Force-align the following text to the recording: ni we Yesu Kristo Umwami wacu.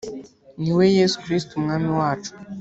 ni 0.61 0.71
we 0.77 0.85
Yesu 0.97 1.15
Kristo 1.23 1.51
Umwami 1.59 1.89
wacu. 1.99 2.31